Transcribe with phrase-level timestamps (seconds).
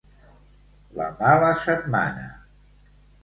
[0.99, 2.27] La mala setmana.